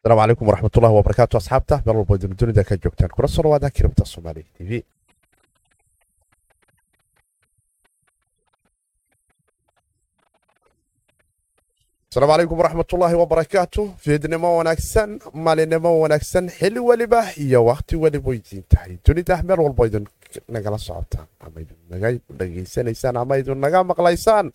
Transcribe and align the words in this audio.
asalaamu 0.00 0.20
calaykum 0.22 0.48
waraxmatullahi 0.50 0.94
wabarakaatu 0.98 1.34
asxaabta 1.40 1.78
meel 1.86 1.98
walbo 2.00 2.16
idin 2.18 2.36
dunida 2.42 2.64
ka 2.68 2.80
joogtaan 2.84 3.14
kula 3.16 3.28
soo 3.34 3.42
dhawaada 3.46 3.74
kiribta 3.76 4.04
soomaaliya 4.12 4.48
t 4.56 4.68
v 4.68 4.82
asalaamu 12.10 12.32
calaykum 12.32 12.58
waraxmatullaahi 12.60 13.14
wabarakaatu 13.22 13.82
fiidnimo 14.04 14.48
wanaagsan 14.58 15.10
maalinimo 15.44 15.90
wanaagsan 16.02 16.44
xili 16.58 16.80
weliba 16.88 17.20
iyo 17.44 17.60
wakhti 17.70 17.94
weliba 18.02 18.30
idiin 18.38 18.64
tahay 18.72 18.92
dunida 19.06 19.42
meel 19.42 19.60
walbo 19.66 19.82
idin 19.86 20.04
nagala 20.54 20.78
socotaan 20.86 21.26
ama 21.44 21.58
idin 21.64 21.78
naga 21.90 22.08
dhegaysanaysaan 22.38 23.16
ama 23.22 23.34
idin 23.40 23.58
naga 23.64 23.80
maqlaysaan 23.90 24.46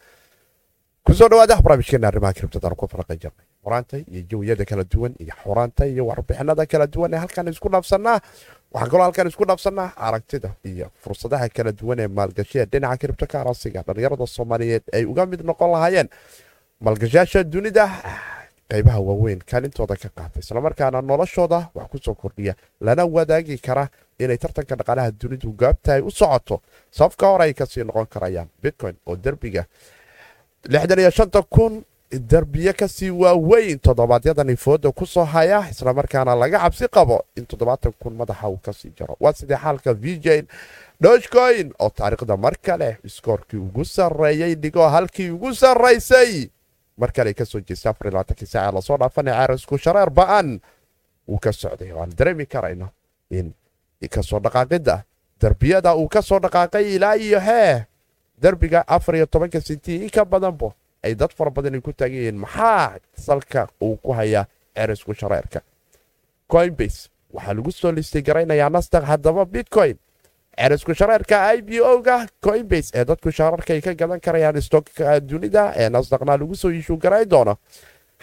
ku 1.06 1.12
soo 1.20 1.30
dhawaada 1.32 1.56
barnaamijkeena 1.64 2.08
arrimaha 2.12 2.34
kiribtadaan 2.38 2.76
ku 2.80 2.86
faraqan 2.92 3.18
jirnay 3.24 3.46
xoraanta 3.66 3.98
iyo 4.12 4.22
jawiyada 4.32 4.66
kala 4.70 4.84
duwan 4.94 5.14
iyo 5.24 5.34
xoraanta 5.44 5.84
iyo 5.94 6.04
warbixinada 6.10 6.66
kala 6.72 6.88
duwan 6.94 7.14
ee 7.14 7.18
halkan 7.24 7.48
isku 7.54 7.70
dhaafsanaa 7.74 8.18
waxaan 8.74 8.90
kaloo 8.92 9.04
halkan 9.08 9.28
isku 9.32 9.46
dhaafsanaa 9.50 9.88
aragtida 10.08 10.50
iyo 10.72 10.88
fursadaha 11.04 11.50
kala 11.58 11.72
duwan 11.80 12.00
ee 12.00 12.08
maalgashiya 12.18 12.66
dhinaca 12.72 12.98
kiribto 13.02 13.26
ka 13.32 13.40
dhallinyarada 13.88 14.28
soomaaliyeed 14.36 14.84
ay 14.98 15.04
uga 15.12 15.24
mid 15.32 15.42
noqon 15.50 15.72
lahaayeen. 15.76 16.10
Maalgashayaasha 16.86 17.44
dunida 17.54 17.86
qaybaha 18.72 19.00
waaweyn 19.08 19.40
kaalintooda 19.52 19.96
ka 20.04 20.10
qaata 20.18 20.38
islamarkaana 20.44 21.02
noloshooda 21.02 21.60
wax 21.78 21.88
ku 21.92 21.98
soo 22.06 22.16
kordhiya 22.22 22.54
lana 22.82 23.04
wadaagi 23.16 23.58
kara 23.68 23.86
inay 24.20 24.38
tartanka 24.44 24.76
dhaqaalaha 24.80 25.12
dunidu 25.22 25.50
gaabtahay 25.62 26.02
u 26.02 26.12
socoto. 26.12 26.56
Safka 26.92 27.26
hore 27.32 27.44
ay 27.48 27.54
ka 27.54 27.66
sii 27.66 27.84
noqon 27.90 28.08
karayaan 28.14 28.50
bitcoin 28.64 28.96
oo 29.08 29.16
derbiga 29.16 29.64
lixdan 30.74 31.00
iyo 31.00 31.12
shanta 31.12 31.42
kun 31.56 31.84
derbiye 32.12 32.74
ka 32.74 32.88
sii 32.88 33.10
waaweyn 33.10 33.80
toddobaadyadani 33.80 34.56
fooda 34.56 34.92
ku 34.92 35.06
soo 35.06 35.24
haya 35.26 35.66
islamarkaana 35.70 36.36
laga 36.36 36.60
cabsi 36.60 36.88
qabo 36.88 37.26
in 37.36 37.46
toddobaatan 37.46 37.94
kun 38.00 38.14
madaxa 38.16 38.48
uu 38.50 38.58
ka 38.58 38.74
sii 38.74 38.94
jaro. 38.98 39.18
Waa 39.20 39.34
sidee 39.34 39.58
xaalka 39.58 39.94
vjn 39.94 40.48
dogecoin 41.02 41.74
oo 41.80 41.90
taariikhda 41.90 42.38
mar 42.38 42.56
kale 42.62 42.98
iskoorkii 43.04 43.58
ugu 43.60 43.86
sarreeyey 43.86 44.56
dhigoo 44.56 44.88
halkii 44.90 45.30
ugu 45.30 45.54
sarraysay 45.56 46.50
mar 46.98 47.12
kale 47.12 47.34
ka 47.34 47.46
soo 47.46 47.60
jeesta 47.60 47.90
afar 47.90 48.08
iyo 48.08 48.12
labaatankii 48.14 48.48
saaca 48.48 48.72
la 48.76 48.82
soo 48.82 48.98
dhaafana 48.98 49.32
caarisku 49.32 49.78
shareer 49.78 50.10
ba'an 50.10 50.60
wuu 51.28 51.40
ka 51.40 51.52
socday. 51.52 51.92
Waan 51.92 52.14
dareemi 52.18 52.46
karayno 52.46 52.90
in 53.32 53.54
ka 54.10 54.22
soo 54.24 54.40
dhaqaaqidda 54.40 55.04
derbiyada 55.42 55.96
uu 55.96 56.08
ka 56.08 56.22
soo 56.22 56.40
dhaqaaqay 56.40 56.96
ilaa 56.96 57.16
iyo 57.18 57.40
hee 57.40 57.84
derbiga 58.42 58.84
afar 58.88 59.16
iyo 59.16 59.26
tobanka 59.26 59.62
sintii 59.62 60.04
in 60.04 60.10
ka 60.10 60.26
badanbo 60.26 60.74
ay 61.06 61.14
dad 61.16 61.32
fara 61.38 61.52
badan 61.52 61.82
ku 61.82 61.92
taagan 61.94 62.18
yihiin 62.18 62.38
maxaa 62.44 62.98
salka 63.26 63.68
uu 63.82 63.96
ku 64.04 64.12
hayaa 64.14 64.46
cerisku 64.76 65.14
shareerka? 65.14 65.62
Coinbase 66.52 67.10
waxaa 67.34 67.54
lagu 67.54 67.72
soo 67.72 67.92
listay 67.92 68.22
garaynayaa 68.22 68.70
nasdaq 68.70 69.04
haddaba 69.04 69.46
bitcoin. 69.46 69.98
Cerisku 70.58 70.94
shareerka 70.96 71.38
i 71.56 71.62
b 71.62 71.80
o-ga 71.82 72.26
coinbase 72.42 72.92
ee 72.96 73.06
dadku 73.06 73.32
shareerka 73.32 73.74
ay 73.74 73.82
ka 73.82 73.94
gadan 73.94 74.20
karayaan 74.20 74.62
stokka 74.62 75.20
dunida 75.20 75.74
ee 75.76 75.90
nasdaqna 75.90 76.38
lagu 76.38 76.56
soo 76.56 76.72
iishuu 76.72 76.98
garay 76.98 77.26
doono. 77.26 77.56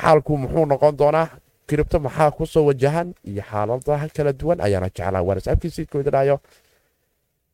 Xaalku 0.01 0.37
muxuu 0.39 0.67
noqon 0.67 0.97
doonaa 0.97 1.29
kiribto 1.69 1.99
maxaa 2.01 2.31
ku 2.31 2.47
soo 2.47 2.65
wajahan? 2.69 3.15
Iyo 3.25 3.43
xaaladaha 3.51 4.09
kala 4.17 4.33
duwan 4.33 4.61
ayaana 4.61 4.89
jeclaa. 4.97 5.23
Warsabkiisiidkoodanayo 5.29 6.41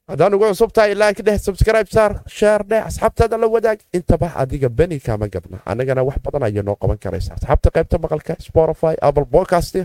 haddaan 0.08 0.34
ugu 0.34 0.46
cusub 0.50 0.72
tahay 0.72 0.92
ilaanka 0.92 1.22
dheh 1.26 1.38
subscribe 1.46 1.88
saar 1.96 2.12
sheer 2.26 2.60
dheh 2.70 2.82
asxaabtaada 2.88 3.36
la 3.38 3.46
wadaag. 3.54 3.78
Intaba 3.92 4.32
adiga 4.42 4.68
beni 4.68 4.98
kaama 5.00 5.28
gabna. 5.28 5.58
Annagana 5.70 6.02
wax 6.08 6.18
badan 6.24 6.42
ayaa 6.48 6.62
noo 6.62 6.76
qaban 6.82 6.98
karaysa 7.04 7.34
asxaabta 7.34 7.70
qaybta 7.76 7.96
maqalka 8.04 8.34
spotify 8.46 8.94
apple 9.08 9.26
podcast. 9.34 9.76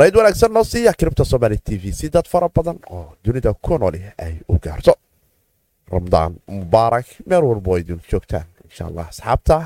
Rayd 0.00 0.14
wanaagsan 0.18 0.52
noo 0.52 0.64
siiya 0.64 0.92
kiribta 0.98 1.24
somaali 1.24 1.58
t 1.58 1.76
v. 1.82 1.92
Si 1.92 2.08
dad 2.10 2.26
fara 2.28 2.48
badan 2.48 2.78
oo 2.90 3.16
dunida 3.24 3.52
ku 3.54 3.78
nooli 3.78 4.00
ay 4.18 4.34
u 4.48 4.58
gaarto. 4.64 4.94
Ramadaan 5.92 6.32
mubaarak 6.46 7.06
meel 7.26 7.44
walbo 7.44 7.76
idin 7.78 8.00
joogtaan 8.10 8.46
insha 8.64 8.84
allah 8.86 9.06
asxaabta 9.08 9.56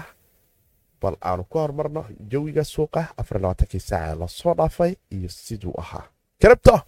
bal 1.03 1.17
aanu 1.21 1.45
ku 1.51 1.59
hormarno 1.59 2.05
jawiga 2.31 2.65
suuqa. 2.65 3.03
Afar 3.21 3.41
labaatankii 3.41 3.81
saaca 3.81 4.15
la 4.21 4.27
soo 4.29 4.55
dhaafay 4.55 4.93
iyo 5.11 5.29
siduu 5.29 5.75
ahaa. 5.79 6.05
Kiribto 6.41 6.81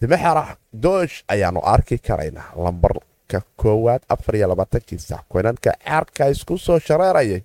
dimexera 0.00 0.44
doosh 0.84 1.16
ayaanu 1.32 1.60
arki 1.74 1.96
karaynaa 2.06 2.48
lambarka 2.64 3.38
koowaad 3.60 4.02
afar 4.14 4.34
iyo 4.36 4.46
labaatankii 4.52 4.98
sac 5.08 5.22
koynanka 5.32 5.70
ceerka 5.84 6.22
isku 6.34 6.54
soo 6.58 6.78
shareerayay. 6.78 7.40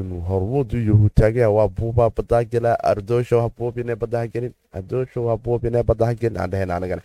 Inuu 0.00 0.20
hormuudu 0.28 0.76
yuhu 0.88 1.08
taagaya 1.18 1.50
waa 1.56 1.68
buubaa 1.68 2.10
badaagela 2.16 2.72
ardoosho 2.90 3.36
ha 3.42 3.48
buubine 3.58 3.94
badahagelin 4.02 4.52
ardoosho 4.78 5.20
ha 5.28 5.36
buubine 5.44 5.82
badahagelin 5.88 6.36
aan 6.40 6.50
dhehayna 6.50 6.74
anigana 6.76 7.02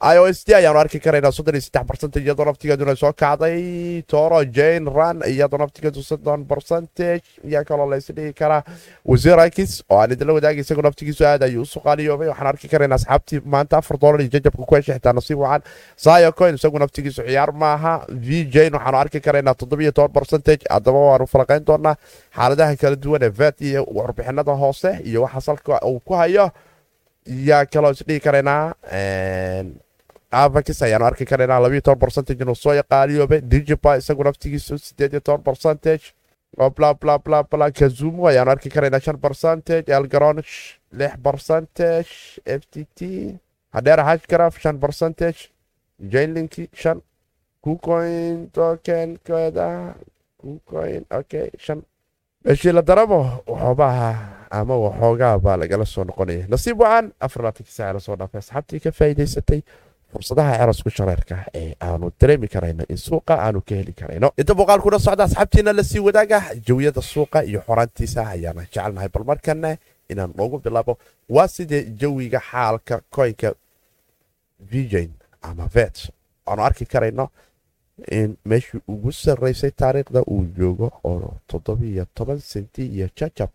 i 0.00 0.18
o 0.18 0.26
s 0.26 0.44
d 0.44 0.52
ayaanu 0.54 0.78
arki 0.82 0.98
karaynaa 1.00 1.32
soddon 1.32 1.54
iyo 1.56 1.62
saddex 1.64 1.86
barcent 1.88 2.16
iyadoo 2.16 2.44
naftigeeduna 2.48 2.94
soo 3.02 3.12
kacday 3.22 4.02
toro 4.12 4.40
jane 4.56 4.90
ran 4.96 5.22
iyadoo 5.32 5.58
naftigeedu 5.62 6.02
soddon 6.02 6.44
barcentage 6.50 7.22
ayaa 7.46 7.64
kaloo 7.64 7.86
la 7.90 7.96
isdhigi 8.02 8.32
karaa 8.40 8.62
wasiir 9.12 9.38
akis 9.44 9.72
oo 9.90 9.98
aan 10.02 10.12
idinla 10.12 10.34
wadaagay 10.38 10.60
isagoo 10.66 10.82
naftigiisu 10.88 11.24
aad 11.30 11.42
ayuu 11.48 11.62
u 11.62 11.66
suqaaliyoobay 11.74 12.28
waxaan 12.32 12.46
arki 12.52 12.68
karaynaa 12.72 12.98
asxaabtii 13.00 13.40
maanta 13.54 13.76
afar 13.80 13.96
dolar 14.02 14.20
iyo 14.20 14.30
jajabka 14.34 14.62
ku 14.68 14.74
heshay 14.76 14.98
nasiib 15.18 15.38
wacan 15.44 15.62
sayo 15.96 16.32
coin 16.32 16.54
isagu 16.58 16.78
naftigiisu 16.84 17.22
ciyaar 17.28 17.52
maaha 17.64 17.94
v 18.26 18.44
jane 18.54 18.76
waxaanu 18.76 18.98
arki 19.04 19.20
karaynaa 19.26 19.54
toddobiyo 19.60 19.92
toban 19.92 20.12
barcentage 20.18 20.62
haddaba 20.74 20.98
waanu 21.08 21.26
falaqayn 21.34 21.64
doonaa 21.68 21.94
xaaladaha 22.36 22.76
kala 22.82 22.96
duwan 23.04 23.22
ee 23.22 23.32
vet 23.40 23.56
iyo 23.70 23.86
warbixinada 23.98 24.52
hoose 24.62 24.90
iyo 25.08 25.22
waxa 25.22 25.40
salka 25.48 25.80
uu 25.90 26.00
ku 26.00 26.14
hayo 26.20 26.50
yaa 27.26 27.64
kaloo 27.66 27.90
isdhigi 27.96 28.20
karaynaa 28.20 28.74
avakis 30.42 30.82
ayaanu 30.82 31.06
arki 31.06 31.24
karaynaa 31.30 31.60
labiyo 31.64 31.80
toban 31.80 31.98
barcentage 32.04 32.42
inuu 32.44 32.54
soo 32.54 32.74
yaqaaliyoobay 32.80 33.40
digiba 33.52 33.96
isagu 34.00 34.24
naftigiisu 34.24 34.78
sideed 34.78 35.12
iyo 35.12 35.20
toban 35.20 35.44
barcentage 35.44 36.04
oo 36.58 36.70
bla 36.70 36.94
bla 36.94 37.18
bla 37.18 37.42
bla 37.42 37.70
kazumo 37.70 38.26
ayaanu 38.28 38.50
arki 38.50 38.70
karaynaa 38.70 39.00
shan 39.00 39.16
barcentage 39.16 39.92
elgaronish 39.98 40.54
lix 40.92 41.12
barcentage 41.26 42.12
f 42.58 42.62
t 42.72 42.84
t 42.96 43.00
hadheer 43.74 44.00
hashgraf 44.08 44.58
shan 44.62 44.76
barcentage 44.84 45.40
jainlinki 46.12 46.68
shan 46.82 47.00
kucoin 47.64 48.50
tokenkooda 48.52 49.94
kucoin 50.40 51.02
okay 51.10 51.48
shan. 51.58 51.82
Meeshii 52.44 52.72
la 52.72 52.82
darabo 52.82 53.18
waxoobaha 53.46 54.10
ama 54.58 54.74
waxoogaa 54.84 55.38
baa 55.44 55.56
lagala 55.60 55.84
soo 55.94 56.04
noqonaya. 56.08 56.44
Nasiib 56.52 56.78
wacan 56.82 57.06
afar 57.26 57.40
labaatankii 57.42 57.72
saaca 57.78 57.92
la 57.96 58.00
soo 58.06 58.16
dhaafay 58.20 58.38
asxaabtii 58.42 58.80
ka 58.84 58.90
faa'iidaysatay 58.98 59.60
fursadaha 60.12 60.52
cerasku 60.60 60.90
shareerka 60.96 61.36
ee 61.60 61.70
aanu 61.86 62.06
dareemi 62.20 62.48
karayno 62.54 62.84
in 62.92 62.96
suuqa 63.06 63.34
aanu 63.46 63.60
ka 63.68 63.74
heli 63.80 63.92
karayno. 64.00 64.28
Inta 64.40 64.52
muuqaalkuna 64.58 64.98
socda 65.06 65.24
asxaabtiina 65.28 65.70
la 65.78 65.82
sii 65.90 65.98
wadaaga 66.06 66.38
jawiyada 66.66 67.02
suuqa 67.12 67.38
iyo 67.50 67.60
xoraantiisa 67.66 68.20
ayaana 68.34 68.62
jecelnahay 68.66 69.08
bal 69.14 69.24
markana 69.30 69.70
inaan 70.12 70.30
noogu 70.38 70.56
bilaabo 70.64 70.92
waa 71.36 71.48
sidee 71.54 71.82
jawiga 72.00 72.40
xaalka 72.50 72.96
koynka 73.14 73.48
vjn 74.70 75.10
ama 75.48 75.66
vet 75.74 75.96
aanu 76.48 76.62
arki 76.68 76.84
karayno 76.92 77.24
in 78.18 78.30
meeshii 78.50 78.80
ugu 78.92 79.10
sarraysay 79.12 79.70
taariikhda 79.80 80.20
uu 80.34 80.44
joogo 80.58 80.88
oo 81.10 81.34
toddobiyo 81.50 82.04
toban 82.16 82.38
senti 82.52 82.82
iyo 82.96 83.08
jajab 83.18 83.50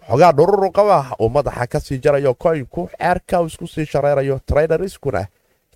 waxoogaa 0.00 0.32
dhururu 0.32 0.70
qaba 0.72 1.16
uu 1.20 1.28
madaxa 1.28 1.66
ka 1.66 1.80
sii 1.80 1.98
jarayo 1.98 2.34
koynku 2.34 2.88
ceerka 2.98 3.40
uu 3.40 3.46
isku 3.46 3.66
sii 3.66 3.86
shareerayo 3.86 4.40
traidariskuna 4.46 5.26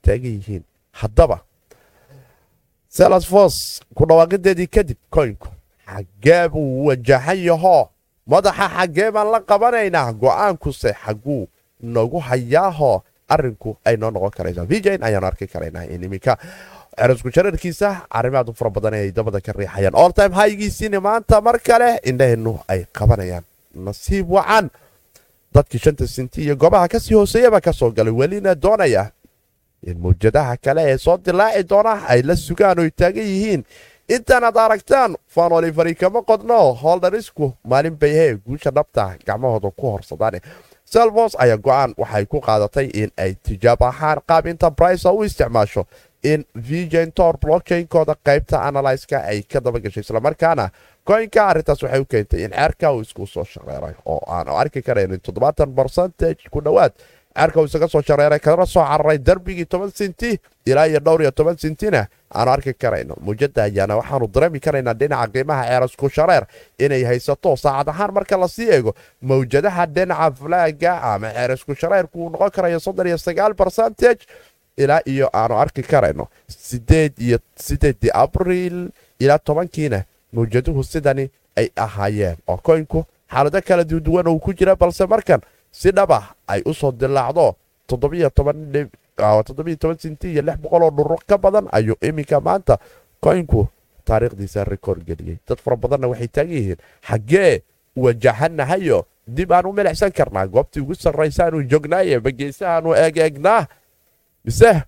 taagan 0.02 0.32
yihiin. 0.38 0.64
Haddaba 0.92 1.38
selasfos 2.88 3.80
ku 3.94 4.06
dhawaaqideedii 4.06 4.66
kadib 4.66 4.98
koynku 5.10 5.48
xaggee 5.86 6.48
buu 6.48 6.86
wajahan 6.88 7.38
yahoo 7.38 7.88
madaxa 8.26 8.68
xaggee 8.76 9.10
baan 9.10 9.30
la 9.32 9.40
qabanaynaa 9.40 10.12
go'aankuse 10.12 10.92
xagguu 11.04 11.48
nagu 11.82 12.18
hayaahoo 12.20 13.02
arinku 13.28 13.76
ay 13.84 13.96
noo 13.96 14.10
noqon 14.10 14.30
karaysaa. 14.36 14.64
Vjn 14.70 15.02
ayaanu 15.04 15.26
arki 15.26 15.46
karaynaa 15.46 15.84
in 15.84 16.02
iminka 16.04 16.36
cerasku 16.98 17.30
shareerkiisa 17.30 17.88
arrimaadu 18.10 18.52
fara 18.58 18.70
badan 18.70 18.94
ay 18.94 19.12
dabada 19.12 19.40
ka 19.40 19.52
riixayaan. 19.52 19.94
Oltime 19.94 20.34
haygiisiina 20.34 21.00
maanta 21.00 21.40
mar 21.40 21.58
kale 21.60 22.00
indhaheennu 22.04 22.58
ay 22.68 22.84
qabanayaan 22.92 23.44
nasiib 23.74 24.30
wacan. 24.30 24.70
Dadkii 25.54 25.78
shanta 25.78 26.06
sinti 26.06 26.42
iyo 26.42 26.56
goobaha 26.56 26.88
ka 26.88 27.00
sii 27.00 27.14
hooseeyaba 27.14 27.60
ka 27.60 27.72
soo 27.72 27.90
galay 27.90 28.12
welina 28.12 28.54
doonaya 28.54 29.10
in 29.82 29.98
mawjadaha 29.98 30.56
kale 30.56 30.82
ee 30.92 30.98
soo 30.98 31.16
dilaaci 31.18 31.62
doona 31.68 32.02
ay 32.08 32.22
la 32.22 32.36
sugaan 32.36 32.78
oy 32.78 32.90
taagan 32.90 33.24
yihiin. 33.24 33.64
Intaanaad 34.08 34.56
aragtaan 34.56 35.16
fanoli 35.28 35.72
fari 35.72 35.94
kama 35.94 36.22
qodno. 36.22 36.72
Holdharisku 36.82 37.52
maalin 37.64 37.96
bay 37.98 38.12
hee 38.12 38.34
guusha 38.46 38.70
dhabta 38.70 39.16
gacmahooda 39.26 39.70
ku 39.70 39.90
horsadaan. 39.90 40.40
Selvos 40.84 41.36
ayaa 41.38 41.56
go'aan 41.56 41.94
waxay 41.98 42.24
ku 42.26 42.40
qaadatay 42.40 42.86
in 42.94 43.10
ay 43.16 43.34
tijaab 43.44 43.82
ahaan 43.82 44.20
qaab 44.28 44.46
enterprise 44.46 45.04
u 45.08 45.22
isticmaasho 45.24 45.84
in 46.22 46.44
vgentor 46.56 47.36
blockchainkooda 47.40 48.14
qaybta 48.26 48.62
analyska 48.68 49.18
ay 49.24 49.42
ka 49.42 49.60
dabagashay 49.60 50.00
islamarkaana 50.00 50.70
koynka 51.08 51.42
arrintaas 51.50 51.82
waxay 51.82 52.00
u 52.00 52.06
keentay 52.12 52.42
in 52.44 52.52
ceerka 52.52 52.92
uu 52.92 53.00
isku 53.06 53.26
soo 53.26 53.44
shareeray 53.52 53.94
oo 54.12 54.20
aanu 54.36 54.52
arki 54.62 54.82
karaynin 54.82 55.20
toddobaatan 55.26 55.70
barcentage 55.78 56.48
ku 56.52 56.60
dhowaad. 56.66 56.92
Ceerka 57.38 57.60
uu 57.60 57.64
isaga 57.70 57.88
soo 57.88 58.02
shareeray 58.08 58.40
kana 58.46 58.66
soo 58.66 58.84
cararay 58.90 59.18
darbigii 59.18 59.64
toban 59.72 59.90
sinti 59.98 60.30
ilaa 60.66 60.84
iyo 60.86 61.00
dhowr 61.00 61.22
iyo 61.22 61.30
toban 61.30 61.56
sintina. 61.58 62.06
Aanu 62.34 62.50
arki 62.52 62.72
karayno 62.74 63.14
muujada 63.24 63.62
ayaana 63.64 63.96
waxaanu 63.96 64.26
dareemi 64.34 64.60
karaynaa 64.60 64.94
dhinaca 65.00 65.30
qiimaha 65.32 65.62
ceerasku 65.68 66.06
shareer 66.16 66.44
inay 66.84 67.02
haysato 67.08 67.56
saacad 67.56 67.88
ahaan 67.88 68.12
marka 68.16 68.36
la 68.42 68.48
sii 68.48 68.68
eego 68.76 68.92
mawjadaha 69.22 69.86
dhinaca 69.86 70.30
flaaga 70.40 70.92
ama 71.12 71.28
ceerasku 71.36 71.72
shareerku 71.80 72.16
uu 72.24 72.30
noqon 72.34 72.50
karayo 72.56 72.80
soddon 72.86 73.06
iyo 73.06 73.18
sagaal 73.18 73.54
barcentage 73.60 74.22
ilaa 74.76 75.00
iyo 75.12 75.26
aanu 75.32 75.54
arki 75.62 75.82
karayno. 75.82 76.28
Sideed 76.48 77.12
iyo 77.18 77.38
sideedii 77.56 78.10
abriil 78.12 78.90
ilaa 79.20 79.38
tobankiina 79.38 80.04
mawjaduhu 80.32 80.84
sidani 80.84 81.30
ay 81.56 81.68
ahaayeen. 81.76 82.36
Oo 82.48 82.56
koynku 82.56 83.04
xaalado 83.30 83.60
kala 83.62 83.84
duwan 83.84 84.28
uu 84.28 84.38
ku 84.38 84.52
jira 84.52 84.76
balse 84.76 85.06
markan 85.06 85.40
si 85.70 85.90
dhaba 85.92 86.34
ay 86.46 86.62
u 86.64 86.74
soo 86.74 86.92
dilaacdo 86.92 87.56
sinti 89.98 90.32
iyo 90.32 90.42
boqoloo 90.62 90.90
dhuro 90.90 91.16
ka 91.26 91.38
badan 91.38 91.66
ayuu 91.72 91.96
iminka 92.02 92.40
maanta 92.40 92.78
koynku 93.20 93.68
taariikhdiisa 94.04 94.64
rikoord 94.64 95.04
geliyey. 95.04 95.38
Dad 95.48 95.58
fara 95.58 95.76
badanna 95.76 96.08
waxay 96.08 96.28
taagan 96.28 96.52
yihiin 96.52 96.78
xaggee 97.02 97.62
wajahanahayo 97.96 99.06
dib 99.26 99.52
aan 99.52 99.66
u 99.66 99.72
milicsan 99.72 100.12
karnaa. 100.12 100.46
Goobtii 100.46 100.80
ugu 100.80 100.94
sarraysaanuu 100.94 101.62
joognaaye 101.62 102.20
bageysahaanu 102.20 102.94
eegeegnaa 102.94 103.66
mise 104.44 104.82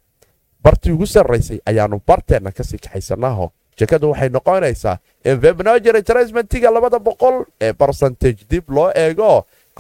bartii 0.63 0.93
ugu 0.93 1.07
sarraysay 1.07 1.59
ayaanu 1.67 2.01
barteenna 2.07 2.53
ka 2.53 2.65
sii 2.65 2.79
kaxaysanaho 2.79 3.51
sheekadu 3.81 4.11
waxay 4.13 4.29
noqonaysaa 4.37 4.97
in 5.25 5.37
vebnoger 5.45 5.97
trasmentiga 6.11 6.71
labada 6.77 6.99
boqol 7.09 7.37
ee 7.61 7.73
barcentage 7.73 8.41
dib 8.51 8.65
loo 8.77 8.89
eego 9.05 9.31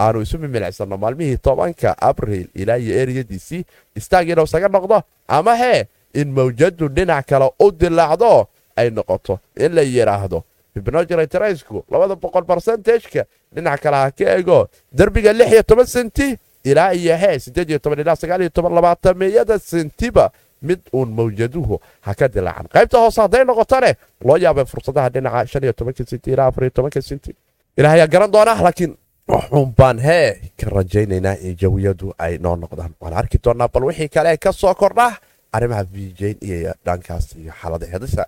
aanu 0.04 0.20
isu 0.24 0.38
mimilicsanno 0.44 0.96
maalmihii 1.04 1.36
tobanka 1.46 1.94
abriil 2.10 2.46
ilaa 2.54 2.76
iyo 2.84 2.94
eriyadiisii 3.02 3.62
istaag 4.00 4.28
inuu 4.32 4.44
isaga 4.50 4.68
noqdo 4.76 5.02
ama 5.28 5.54
hee 5.62 5.80
in 6.20 6.28
mawjadu 6.36 6.88
dhinac 6.96 7.26
kale 7.30 7.48
u 7.64 7.70
dilaacdo 7.80 8.46
ay 8.76 8.88
noqoto 8.90 9.38
in 9.64 9.74
la 9.76 9.82
yidhaahdo 9.82 10.38
vibnogeretrasku 10.74 11.84
labada 11.90 12.14
boqol 12.22 12.44
barcentageka 12.50 13.24
dhinac 13.54 13.80
kale 13.82 13.96
ha 13.96 14.10
ka 14.10 14.24
ego 14.38 14.68
derbiga 14.92 15.32
lix 15.32 15.52
iyo 15.52 15.62
toban 15.62 15.86
senti 15.86 16.36
ilaa 16.64 16.92
iyo 16.94 17.16
hee 17.16 17.38
siddeed 17.38 17.68
iyo 17.70 17.78
toban 17.78 17.98
ilaa 18.00 18.16
sagaal 18.16 18.40
iyo 18.40 18.50
toban 18.50 18.72
labaatameyada 18.74 19.58
sentiba 19.58 20.30
mid 20.62 20.80
uun 20.92 21.10
mawjaduhu. 21.18 21.80
Ha 22.06 22.14
ka 22.14 22.28
dilaacan 22.28 22.66
qaybta 22.74 22.98
hoose 23.02 23.20
hadday 23.20 23.44
noqotone 23.44 23.90
loo 24.24 24.36
yaabay 24.36 24.64
fursadaha 24.64 25.08
dhinaca 25.14 25.46
shan 25.46 25.62
iyo 25.64 25.72
tobanka 25.72 26.04
senti 26.10 26.30
ilaa 26.32 26.46
afar 26.50 26.62
iyo 26.64 26.70
tobanka 26.70 27.02
senti 27.02 27.30
ilaah 27.78 27.92
ayaa 27.96 28.06
garan 28.06 28.30
doona 28.32 28.54
laakiin 28.62 28.92
waxuun 29.28 29.72
baan 29.78 29.98
hee 29.98 30.52
ka 30.60 30.66
rajaynaynaa 30.76 31.36
in 31.46 31.56
jawiyadu 31.60 32.14
ay 32.18 32.38
noo 32.38 32.56
noqdaan. 32.56 32.92
Waan 33.00 33.14
arki 33.14 33.38
doonaa 33.44 33.68
bal 33.68 33.84
wixii 33.88 34.08
kale 34.08 34.36
ka 34.36 34.52
soo 34.52 34.74
kordha 34.74 35.06
arrimaha 35.52 35.84
vijayn 35.94 36.36
iyo 36.42 36.72
dhankaas 36.86 37.36
iyo 37.42 37.52
xaalada 37.60 37.86
hedisa 37.92 38.24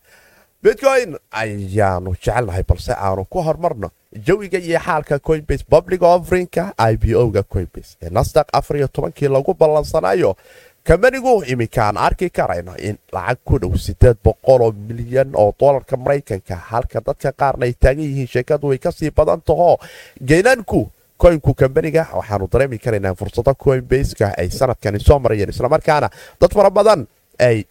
bitcoin 0.62 1.16
ayaanu 1.42 2.10
jecelnahay 2.14 2.62
balse 2.62 2.92
aanu 2.94 3.24
ku 3.24 3.38
horumarno 3.46 3.88
jawiga 4.26 4.58
iyo 4.58 4.78
xaalka 4.86 5.18
coinbase 5.18 5.64
public 5.74 6.02
offerinka 6.02 6.72
i 6.78 6.96
b 6.96 7.14
o-ga 7.22 7.42
coinbase. 7.42 7.96
Ee 8.02 8.10
nasdaq 8.10 8.46
afar 8.52 8.76
iyo 8.76 8.88
tobankii 8.88 9.28
lagu 9.28 9.54
ballansanayo 9.54 10.36
kamanigu 10.84 11.42
iminkaan 11.46 11.96
arki 11.96 12.30
karayno 12.30 12.74
in 12.78 12.98
lacag 13.12 13.38
ku 13.44 13.58
dhow 13.58 13.74
sideed 13.76 14.16
boqoloo 14.24 14.72
milyan 14.88 15.30
oo 15.34 15.52
dolarka 15.60 15.96
maraykanka 15.96 16.56
halka 16.70 17.00
dadka 17.06 17.32
qaarna 17.40 17.64
ay 17.66 17.72
taagan 17.82 18.02
yihiin 18.04 18.26
sheekadu 18.26 18.68
way 18.68 18.78
ka 18.78 18.90
sii 18.90 19.10
badan 19.10 19.40
taho 19.46 19.78
geynanku 20.30 20.80
koynku 21.22 21.54
kambaniga 21.54 22.06
waxaanu 22.18 22.48
dareemi 22.52 22.78
karaynaa 22.78 23.14
fursado 23.14 23.54
coinbaska 23.54 24.34
ay 24.38 24.48
sanadkani 24.50 24.98
soo 25.00 25.18
marayeen 25.18 25.50
islamarkaana 25.54 26.08
dad 26.40 26.50
fara 26.56 26.70
badan 26.70 27.06
ay 27.38 27.64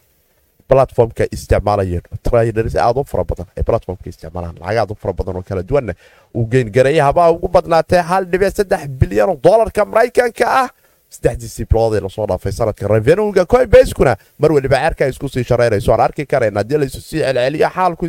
platformka 0.68 1.24
isticmaalayeen. 1.36 2.00
Traders 2.24 2.76
aad 2.76 2.96
u 2.96 3.04
fara 3.04 3.24
badan 3.24 3.46
ay 3.56 3.62
platformka 3.62 4.08
isticmaalaan 4.08 4.56
lacag 4.62 4.78
aad 4.82 4.90
u 4.90 4.94
fara 5.02 5.12
badan 5.12 5.36
oo 5.36 5.42
kala 5.48 5.62
duwanna. 5.68 5.92
Uu 6.34 6.46
geyngareeya 6.52 7.04
habaa 7.04 7.28
ugu 7.30 7.48
badnaatee 7.48 8.00
hal 8.00 8.24
dhibic 8.24 8.56
saddex 8.56 8.88
bilyan 8.88 9.28
oo 9.28 9.36
dolarka 9.44 9.84
maraykanka 9.84 10.46
ah 10.62 10.68
saddexdiisii 11.14 11.66
bilood 11.70 11.94
ee 11.96 12.00
la 12.00 12.08
soo 12.16 12.26
dhaafay 12.30 12.52
sanadka 12.58 12.88
revenuga 12.94 13.44
coinbasekuna 13.54 14.12
mar 14.42 14.50
weliba 14.56 14.76
ceerka 14.82 15.04
isku 15.12 15.28
sii 15.34 15.44
shareynayso 15.50 15.92
aan 15.94 16.00
arki 16.06 16.24
karayna 16.32 16.60
haddii 16.60 16.78
laysu 16.82 17.00
sii 17.08 17.20
celceliyo 17.26 17.68
xaalku 17.76 18.04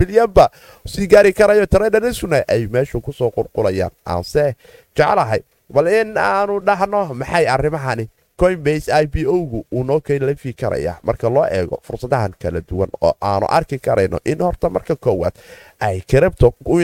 bilyanba 0.00 0.44
sii 0.92 1.06
gaari 1.12 1.32
karayo 1.32 1.66
tradersuna 1.66 2.38
ay 2.54 2.66
meeshu 2.74 3.00
ku 3.00 3.12
soo 3.12 3.30
qulqulayaan 3.36 3.90
aanse 4.06 4.44
jeclahay 4.96 5.40
bal 5.74 5.86
in 6.00 6.16
aanu 6.16 6.60
dhahno 6.68 7.00
maxay 7.20 7.44
arrimahani 7.54 8.06
coinbase 8.40 8.88
i 8.92 9.06
b 9.06 9.26
o-gu 9.26 9.64
uu 9.72 9.84
noo 9.84 10.00
kalafi 10.00 10.52
karaya 10.60 10.92
marka 11.02 11.28
loo 11.34 11.46
eego 11.58 11.76
fursadahan 11.86 12.32
kala 12.42 12.60
duwan 12.68 12.90
oo 13.06 13.12
aanu 13.30 13.46
arki 13.58 13.78
karayno 13.86 14.18
in 14.24 14.38
horta 14.46 14.70
marka 14.70 14.94
koowaad 14.96 15.34
ay 15.80 16.00
karabto 16.10 16.52
u 16.64 16.78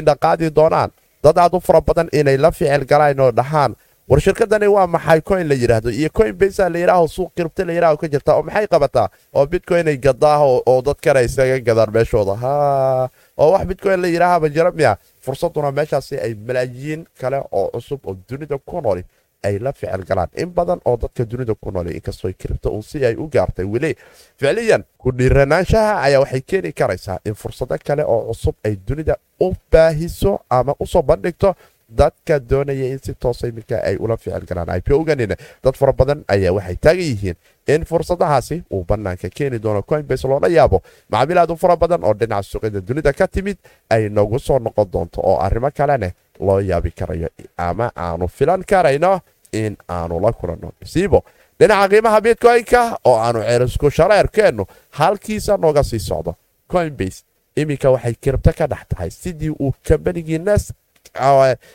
doonaan 0.58 0.90
dad 1.24 1.38
aad 1.38 1.54
u 1.56 1.60
fara 1.60 1.80
badan 1.80 2.08
inay 2.12 2.36
la 2.44 2.50
ficil 2.52 2.84
galaan 2.90 3.20
oo 3.20 3.30
dhahaan 3.32 3.72
war 4.08 4.20
shirkadani 4.20 4.66
waa 4.68 4.86
maxay? 4.86 5.20
Coin 5.20 5.48
la 5.48 5.54
yidhaahdo 5.54 5.90
iyo 5.90 6.10
coinbase 6.10 6.68
la 6.68 6.78
yidhaaho 6.78 7.08
suuq 7.08 7.32
kiribta 7.34 7.64
la 7.64 7.72
yidhaaho 7.72 7.96
ka 7.96 8.08
jirta 8.08 8.34
oo 8.36 8.42
maxay 8.42 8.66
qabataa? 8.66 9.08
Oo 9.34 9.46
bitcoin 9.46 9.88
ay 9.88 9.96
gadaa 9.96 10.38
oo 10.44 10.82
dadkana 10.82 11.20
isaga 11.22 11.58
gadaan 11.60 11.90
meeshooda. 11.92 12.34
Ha! 12.36 13.08
Oo 13.38 13.52
wax 13.52 13.64
bitcoin 13.66 14.00
la 14.02 14.08
yidhaahaba 14.08 14.48
jira 14.48 14.70
miya? 14.72 14.96
Fursaduna 15.24 15.72
meeshaasi 15.72 16.18
ay 16.20 16.34
malaayiin 16.34 17.06
kale 17.20 17.42
oo 17.52 17.70
cusub 17.72 18.00
oo 18.06 18.16
dunida 18.28 18.58
ku 18.58 18.80
nooli 18.80 19.04
ay 19.44 19.58
la 19.58 19.72
ficil 19.72 20.04
galaan. 20.04 20.28
In 20.36 20.52
badan 20.52 20.80
oo 20.84 20.96
dadka 20.96 21.24
dunida 21.24 21.54
ku 21.54 21.70
nool 21.72 21.88
inkastoo 21.88 22.32
kiribta 22.38 22.68
uun 22.70 22.82
si 22.82 23.04
ay 23.06 23.16
u 23.16 23.28
gaartay 23.28 23.64
weli. 23.64 23.96
Ficliyan 24.36 24.84
ku 24.98 25.12
dhiiranaanshaha 25.12 26.02
ayaa 26.02 26.20
waxay 26.20 26.40
keeni 26.40 26.72
karaysaa 26.72 27.18
in 27.24 27.34
fursado 27.34 27.76
kale 27.84 28.04
oo 28.04 28.28
cusub 28.32 28.54
ay 28.64 28.76
dunida 28.86 29.16
u 29.40 29.52
baahiso 29.72 30.40
ama 30.50 30.74
u 30.80 30.86
soo 30.86 31.02
bandhigto 31.02 31.54
dadka 31.88 32.38
doonaya 32.40 32.86
in 32.92 32.98
si 32.98 33.14
toosa 33.14 33.46
iminka 33.48 33.76
ay 33.84 33.96
ula 33.96 34.16
ficil 34.16 34.44
galaan 34.48 34.78
ipo-ganina 34.78 35.36
dad 35.64 35.74
fara 35.76 35.92
badan 35.92 36.24
ayaa 36.28 36.52
waxay 36.52 36.76
taagan 36.76 37.04
yihiin 37.04 37.36
in 37.66 37.84
fursadahaasi 37.84 38.62
uu 38.72 38.84
bannaanka 38.84 39.28
keeni 39.30 39.58
doono 39.58 39.82
coinbase 39.82 40.28
loola 40.28 40.48
yaabo. 40.48 40.82
Macaamiil 41.10 41.38
aad 41.38 41.50
u 41.50 41.56
fara 41.56 41.76
badan 41.76 42.04
oo 42.04 42.14
dhinaca 42.14 42.42
suuqyada 42.42 42.80
dunida 42.80 43.12
ka 43.12 43.26
timid 43.28 43.58
ay 43.90 44.08
nagu 44.08 44.38
soo 44.38 44.58
noqon 44.58 44.88
doonto 44.92 45.20
oo 45.20 45.38
arrimo 45.40 45.70
kalene 45.70 46.14
loo 46.40 46.60
yaabi 46.60 46.90
karayo 46.90 47.28
ama 47.56 47.90
aanu 47.96 48.28
filan 48.28 48.64
karayno 48.64 49.20
in 49.52 49.76
aanu 49.88 50.20
la 50.20 50.32
kulanno 50.32 50.72
masiibo. 50.80 51.22
Dhinaca 51.58 51.88
qiimaha 51.88 52.20
bitcoin-ka 52.20 52.98
oo 53.04 53.16
aanu 53.18 53.40
cerisku 53.42 53.90
shareerkeennu 53.90 54.64
halkiisa 54.90 55.56
nooga 55.56 55.82
sii 55.84 55.98
socdo 56.00 56.34
coinbase. 56.68 57.22
Iminka 57.56 57.90
waxay 57.90 58.14
kiribto 58.14 58.52
ka 58.58 58.66
dhex 58.66 58.82
tahay 58.88 59.10
sidii 59.10 59.50
uu 59.50 59.72
kambanigii 59.86 60.38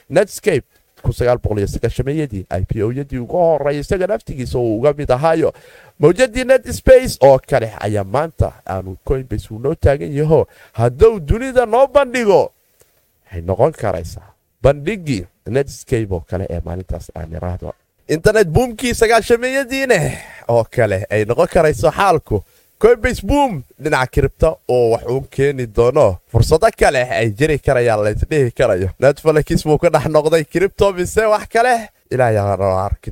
netscape 0.10 0.66
yadii 2.06 2.46
i 2.50 2.62
p 2.66 2.84
o-yadii 2.84 3.18
uga 3.18 3.34
horreeya 3.38 3.80
isaga 3.82 4.08
naftigiisa 4.08 4.60
uu 4.60 4.78
uga 4.80 4.94
mid 4.94 5.12
ahaayo. 5.12 5.54
Mawjadii 6.00 6.44
net 6.44 6.72
space 6.72 7.18
oo 7.22 7.40
kale 7.48 7.72
ayaa 7.80 8.04
maanta 8.04 8.54
aanu 8.68 8.98
coinbase 9.06 9.48
uu 9.54 9.60
noo 9.60 9.76
taagan 9.76 10.12
yaho. 10.18 10.48
Hadduu 10.74 11.20
dunida 11.20 11.66
noo 11.66 11.88
bandhigo 11.88 12.52
waxay 13.26 13.42
noqon 13.42 13.72
karaysaa 13.72 14.34
bandhigii 14.64 15.26
netscape 15.48 16.08
oo 16.12 16.20
kale 16.20 16.46
ee 16.50 16.62
maalintaas 16.66 17.12
aan 17.16 17.32
iraahdo 17.34 17.74
internet 18.08 18.48
buumkii 18.48 18.94
sagaashameeyadiine 18.94 20.18
oo 20.48 20.64
kale 20.64 21.06
ay 21.10 21.26
noqon 21.26 21.48
karayso 21.48 21.92
xaalku 21.92 22.44
coinbase 22.80 23.22
boom. 23.26 23.64
Dhinaca 23.84 24.08
kiribta 24.08 24.56
oo 24.68 24.92
wax 24.92 25.04
uu 25.10 25.22
keeni 25.30 25.68
doono. 25.76 26.18
Fursado 26.32 26.68
kale 26.78 27.04
ay 27.04 27.30
jiri 27.32 27.60
karayaan 27.60 28.04
laysdhihi 28.04 28.52
karayo. 28.52 28.90
Netflix 29.00 29.66
muu 29.66 29.78
ka 29.78 29.90
dhex 29.90 30.06
noqday 30.08 30.44
kiribto 30.46 30.94
mise 30.94 31.26
wax 31.26 31.48
kale? 31.48 31.90
Ilaaarki 32.12 33.12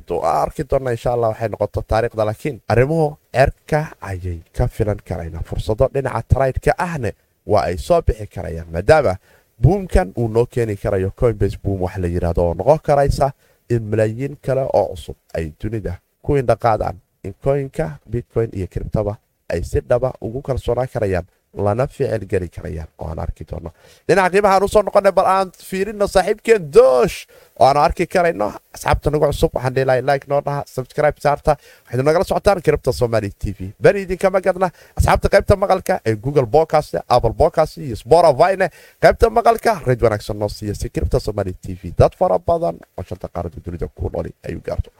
doona 0.70 0.90
insha 0.90 1.12
allah 1.12 1.28
waxay 1.30 1.48
noqoto 1.48 1.82
taariikhda 1.82 2.24
laakiin 2.24 2.60
arrimuhu 2.68 3.16
cerka 3.34 3.80
ayay 4.00 4.40
ka 4.56 4.68
filan 4.68 4.98
karayna. 5.08 5.40
Fursado 5.44 5.88
dhinaca 5.94 6.22
taraydka 6.28 6.72
ahne 6.78 7.12
waa 7.46 7.62
ay 7.68 7.76
soo 7.78 8.02
bixi 8.02 8.26
karayaan 8.26 8.66
maadaama 8.72 9.16
buumkan 9.62 10.12
uu 10.16 10.28
noo 10.28 10.46
keeni 10.46 10.76
karayo 10.76 11.10
coinbase 11.20 11.58
boom 11.62 11.80
wax 11.82 11.96
la 11.98 12.08
yidhahdo 12.08 12.42
oo 12.42 12.54
noqon 12.54 12.78
karaysa 12.82 13.30
in 13.70 13.82
malaayiin 13.90 14.36
kale 14.42 14.60
oo 14.72 14.88
cusub 14.94 15.16
ay 15.34 15.52
dunida 15.62 15.94
ku 16.22 16.36
indhaqaadaan 16.36 16.96
in 17.24 17.34
koyinka 17.44 17.98
bitcoin 18.10 18.50
iyo 18.52 18.66
kiribtaba 18.66 19.16
ay 19.52 19.60
si 19.70 19.80
dhaba 19.80 20.12
ugu 20.20 20.40
kalsoonaan 20.42 20.88
karayaan 20.94 21.26
lana 21.66 21.86
ficil 21.88 22.24
geli 22.28 22.48
karayaan. 22.48 22.88
Oo 23.00 23.08
aan 23.08 23.18
arki 23.24 23.44
doono. 23.50 23.70
Dhinaca 24.06 24.30
qiimahaan 24.34 24.62
u 24.62 24.68
soo 24.68 24.82
noqonay 24.86 25.12
bal 25.16 25.26
aan 25.26 25.48
fiirino 25.68 26.06
saaxiibkeen 26.06 26.62
doosh! 26.76 27.16
Oo 27.58 27.66
aanu 27.66 27.80
arki 27.80 28.06
karayno 28.06 28.52
asxaabta 28.74 29.10
nagu 29.10 29.24
cusub. 29.32 29.50
Waxaan 29.56 29.74
dhilahay 29.74 30.02
like 30.10 30.26
noo 30.28 30.40
dhaha 30.46 30.62
subscribe 30.74 31.16
saarta. 31.24 31.56
Waxaynu 31.84 32.04
nagala 32.08 32.24
socotaan 32.30 32.60
kiribta 32.66 32.92
somali 32.92 33.30
t 33.32 33.54
v. 33.56 33.72
Beri 33.80 34.02
idinkama 34.04 34.40
gadna 34.46 34.68
asxaabta 34.98 35.28
qaybta 35.34 35.56
maqalka 35.62 35.94
ee 36.08 36.14
google 36.24 36.46
podcast 36.46 36.94
apple 37.08 37.32
podcast 37.42 37.72
iyo 37.86 37.96
spotifyne 37.96 38.66
qaybta 39.02 39.26
maqalka 39.38 39.72
rayd 39.88 40.00
wanaagsan 40.04 40.36
noo 40.38 40.48
siiya 40.48 40.74
si 40.80 40.86
kiribta 40.94 41.18
somali 41.20 41.52
t 41.64 41.74
v. 41.80 41.92
Dad 41.98 42.12
fara 42.20 42.38
badan 42.38 42.76
oo 42.98 43.02
shanta 43.08 43.26
qaarada 43.34 43.56
dunida 43.64 43.88
ku 43.88 44.10
nooli 44.12 44.30
ayuu 44.46 44.60
gaarto. 44.68 44.90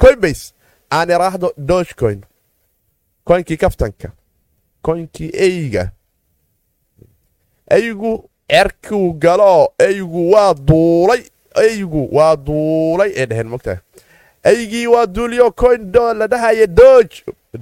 Coinbase 0.00 0.52
aan 0.96 1.08
iraahdo 1.10 1.48
dogecoin 1.56 2.20
coinkii 3.28 3.56
kaftanka 3.62 4.08
coinkii 4.86 5.30
eyga 5.46 5.84
eygu 7.70 8.12
cerkuu 8.50 9.12
galo. 9.12 9.72
Eygu 9.78 10.30
waa 10.32 10.54
duulay. 10.54 11.22
Eygu 11.62 12.08
waa 12.16 12.36
duulay. 12.36 13.12
Ee 13.16 13.26
dheheen 13.26 13.46
mogtaha 13.48 13.80
eygii 14.44 14.86
waa 14.86 15.06
duuliyo 15.06 15.50
coin 15.52 15.92
la 16.18 16.26
dhahaya 16.26 16.66
doj 16.66 17.10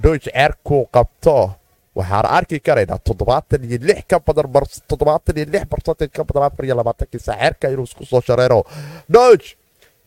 doj 0.03 0.19
cerkuu 0.23 0.85
qabto. 0.91 1.51
Waxaan 1.95 2.25
arki 2.37 2.59
karaynaa 2.59 2.97
toddobaatan 2.97 3.63
iyo 3.65 3.77
lix 3.81 4.03
ka 4.07 4.19
badan 4.19 4.47
toddobaatan 4.87 5.37
iyo 5.37 5.45
lix 5.53 5.65
barcentage 5.71 6.11
ka 6.13 6.23
badan 6.23 6.43
afar 6.43 6.65
iyo 6.65 6.75
labaatankii 6.75 7.19
saa 7.19 7.37
cerka 7.41 7.69
inuu 7.69 7.83
isku 7.83 8.05
soo 8.05 8.21
shareero. 8.21 8.63
Doj 9.09 9.41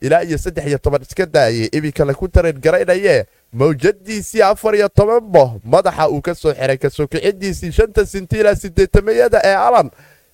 ilaa 0.01 0.23
iyo 0.23 0.39
saddex 0.39 0.67
iyo 0.67 0.79
toban 0.79 1.03
iska 1.03 1.27
daayay 1.27 1.69
iminka 1.73 2.05
laku 2.05 2.29
tareen 2.29 2.61
garaynaye 2.61 3.27
mawjadiisii 3.53 4.43
afar 4.43 4.75
iyo 4.75 4.89
tobanbo 4.89 5.61
madaxa 5.65 6.09
uu 6.09 6.21
ka 6.23 6.35
soo 6.35 6.55
xiray 6.55 6.77
ka 6.79 6.91
soo 6.91 7.07
kicidiisii 7.07 7.73
shanta 7.73 8.07
sinti 8.07 8.39
ilaa 8.41 8.55
sideetamayada 8.55 9.41
ee 9.45 9.55
alan 9.55 9.91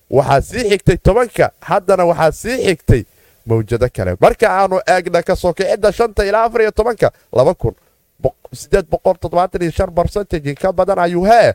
waxaa 0.09 0.41
sii 0.41 0.69
xigtay 0.69 0.97
tobanka 0.97 1.51
haddana 1.61 2.05
waxaa 2.05 2.31
sii 2.31 2.57
xigtay 2.65 3.03
mawjado 3.45 3.87
kale. 3.95 4.15
Marka 4.21 4.47
aanu 4.49 4.79
eegna 4.87 5.21
ka 5.23 5.35
soo 5.35 5.53
kicidda 5.53 5.91
shanta 5.91 6.25
ilaa 6.25 6.43
afar 6.43 6.61
iyo 6.61 6.71
tobanka 6.71 7.11
laba 7.33 7.53
kun 7.53 7.73
sideed 8.53 8.85
boqol 8.89 9.15
toddobaatan 9.19 9.61
iyo 9.61 9.71
shan 9.71 9.89
barcentage 9.91 10.53
ka 10.55 10.73
badan 10.73 10.99
ayuu 10.99 11.25
hee 11.25 11.53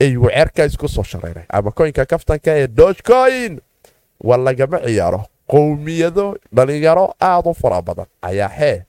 ayuu 0.00 0.28
cerka 0.30 0.64
isku 0.64 0.88
soo 0.88 1.02
shareeray 1.04 1.44
ama 1.48 1.70
koynka 1.70 2.06
kaftanka 2.06 2.50
ee 2.56 2.66
dogecoin 2.66 3.60
waa 4.24 4.36
lagama 4.36 4.78
ciyaaro. 4.80 5.24
Qowmiyado 5.46 6.36
dhalinyaro 6.54 7.14
aad 7.20 7.46
u 7.46 7.54
fara 7.54 7.82
badan 7.82 8.06
ayaa 8.22 8.48
hee 8.48 8.82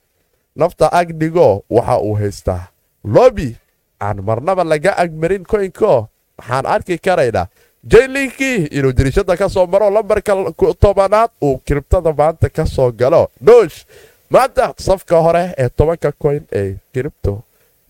nafta 0.56 0.92
agdhigo 0.92 1.64
waxa 1.70 1.98
uu 2.00 2.14
haystaa. 2.14 2.62
Lobi 3.04 3.56
aan 4.00 4.22
marnaba 4.22 4.64
laga 4.64 4.92
agmarin 4.96 5.44
koynko. 5.44 6.08
Waxaan 6.38 6.66
arki 6.66 6.98
karaynaa 6.98 7.46
jaylinkii 7.90 8.66
inuu 8.78 8.92
dirishada 8.96 9.36
ka 9.36 9.48
soo 9.48 9.66
maro 9.66 9.90
lambarka 9.90 10.32
tobanaad 10.80 11.30
uu 11.42 11.58
kiribtada 11.58 12.12
maanta 12.12 12.48
ka 12.50 12.66
soo 12.66 12.92
galo. 12.92 13.28
Doosh 13.46 13.84
maanta 14.30 14.74
safka 14.78 15.20
hore 15.22 15.54
ee 15.58 15.68
tobanka 15.68 16.12
koyn 16.12 16.42
ee 16.52 16.74
kiribto. 16.92 17.42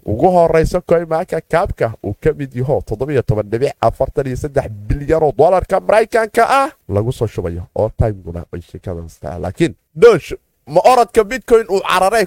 Ugu 0.07 0.29
horaysa 0.31 0.81
koymaaka 0.81 1.41
kaabka 1.41 1.93
uu 2.05 2.15
ka 2.21 2.33
mid 2.33 2.53
yaho 2.57 2.83
bilyanoo 4.71 5.33
dolarka 5.39 5.81
maraykanka 5.81 6.45
ah. 6.49 6.71
Lagu 6.89 7.13
soo 7.13 7.27
shubayo 7.27 7.63
oo 7.75 7.91
timeguna 7.99 8.45
ay 8.53 8.61
shekadaasta 8.61 9.39
laakiin 9.39 9.75
doosh 9.95 10.35
ma 10.67 10.81
orodka 10.85 11.25
bitcoin 11.25 11.67
uu 11.69 11.81
cararay 11.85 12.25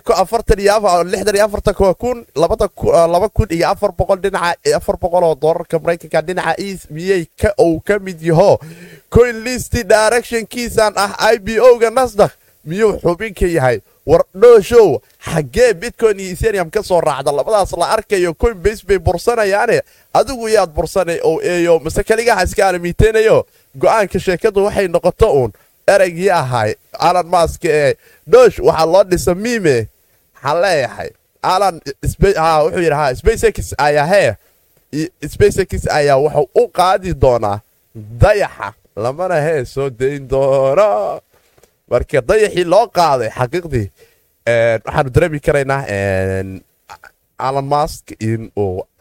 iyo 3.51 3.65
boqol 5.01 5.23
oo 5.23 5.35
dolarka 5.35 5.79
maraykanka 5.79 6.21
dhinaca 6.21 6.53
miyey 6.91 7.25
ka 7.41 7.53
uu 7.59 7.79
ka 7.81 7.97
mid 7.99 8.21
yaho. 8.21 8.59
Coin 9.09 9.41
listi 9.43 9.83
directionkiisan 9.83 10.93
ah 10.95 11.15
i 11.33 11.39
b 11.39 11.57
o-ga 11.59 11.89
nasdaq 11.89 12.31
miyuu 12.65 12.99
xubinka 13.01 13.47
yahay? 13.47 13.81
War 14.05 14.23
dhooshow 14.35 15.01
xaggee 15.19 15.73
bitcoin 15.73 16.19
iyo 16.19 16.31
eterium 16.37 16.69
ka 16.69 16.83
soo 16.83 17.01
raacda? 17.01 17.31
Labadaas 17.31 17.73
la 17.77 17.89
arkayo 17.89 18.33
coin 18.37 18.53
base 18.53 18.85
bay 18.87 18.97
bursanayaane? 18.99 19.81
Adigu 20.13 20.47
yaad 20.49 20.69
bursanay 20.69 21.19
oo 21.23 21.41
eeyo 21.41 21.79
mase 21.79 22.03
kaligaha 22.03 22.43
iska 22.43 22.67
alamiiteynayo 22.69 23.45
go'aanka 23.75 24.19
sheekadu 24.19 24.63
waxay 24.65 24.87
noqoto 24.87 25.27
uun 25.33 25.51
ereygii 25.93 26.29
ahay 26.31 26.75
alan 26.99 27.27
mask 27.35 27.65
ee 27.65 27.93
doosh 28.31 28.59
waxaa 28.67 28.85
loo 28.93 29.03
dhisa 29.11 29.35
miime 29.35 29.77
waxaan 30.35 30.61
leeyahay. 30.63 31.09
Alan 31.43 31.75
wuxuu 32.03 32.81
yidhi 32.85 33.15
spacex 33.19 33.73
ayaa 33.77 34.05
hee 34.13 34.35
spacex 35.33 35.87
ayaa 35.99 36.17
wuxuu 36.23 36.49
u 36.61 36.67
qaadi 36.77 37.13
doonaa 37.21 37.59
dayaxa. 38.21 38.73
Lamana 39.03 39.35
hee 39.45 39.65
soo 39.65 39.89
dayn 39.99 40.27
doono. 40.29 41.21
Marka 41.91 42.21
dayaxii 42.29 42.65
loo 42.73 42.85
qaaday 42.97 43.29
xaqiiqdii 43.39 43.87
waxaanu 44.85 45.09
dareemi 45.15 45.39
karaynaa 45.45 45.81
alan 47.47 47.65
mask 47.73 48.05
in 48.19 48.51